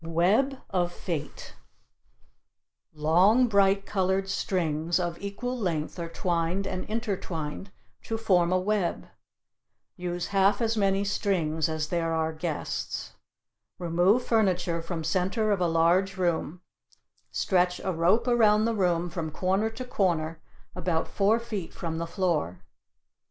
[0.03, 1.53] WEB OF FATE
[2.91, 7.69] Long bright colored strings, of equal length are twined and intertwined
[8.05, 9.09] to form a web.
[9.95, 13.13] Use half as many strings as there are guests.
[13.77, 16.61] Remove furniture from center of a large room
[17.29, 20.41] stretch a rope around the room, from corner to corner,
[20.73, 22.63] about four feet from the floor.